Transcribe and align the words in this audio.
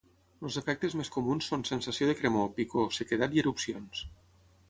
Els 0.47 0.55
efectes 0.61 0.95
més 1.01 1.11
comuns 1.17 1.49
són 1.51 1.65
sensació 1.69 2.09
de 2.11 2.15
cremor, 2.23 2.49
picor, 2.59 2.89
sequedat 2.99 3.39
i 3.39 3.43
erupcions. 3.45 4.05